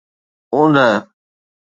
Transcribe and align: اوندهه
اوندهه 0.53 0.97